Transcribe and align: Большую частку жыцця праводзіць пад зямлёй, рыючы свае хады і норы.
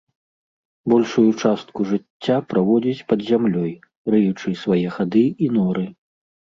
Большую 0.93 1.25
частку 1.41 1.79
жыцця 1.91 2.37
праводзіць 2.55 3.05
пад 3.13 3.19
зямлёй, 3.31 3.71
рыючы 4.15 4.49
свае 4.67 4.85
хады 4.99 5.25
і 5.29 5.45
норы. 5.61 5.85